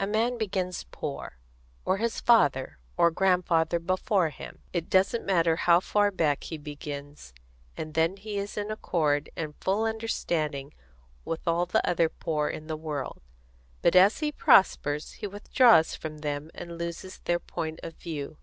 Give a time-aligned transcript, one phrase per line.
[0.00, 1.36] A man begins poor,
[1.84, 7.34] or his father or grandfather before him it doesn't matter how far back he begins
[7.76, 10.72] and then he is in accord and full understanding
[11.26, 13.20] with all the other poor in the world;
[13.82, 18.38] but as he prospers he withdraws from them and loses their point of view.